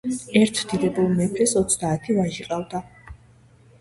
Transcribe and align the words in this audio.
ერთ 0.39 0.61
დიდებულ 0.71 1.11
მეფეს 1.19 1.53
ოცდაათი 1.61 2.17
ვაჟი 2.21 2.47
ყავდა. 2.51 2.83